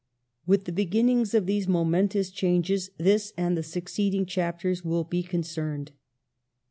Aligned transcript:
With 0.47 0.65
the 0.65 0.71
beginnings 0.71 1.35
of 1.35 1.45
these 1.45 1.67
momentous 1.67 2.31
changes, 2.31 2.89
this 2.97 3.33
and 3.37 3.55
the 3.55 3.61
succeeding 3.61 4.25
chapters 4.25 4.83
will 4.83 5.03
be 5.03 5.21
concerned. 5.21 5.91